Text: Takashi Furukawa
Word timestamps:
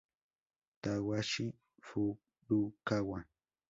Takashi 0.81 1.45
Furukawa 1.85 3.19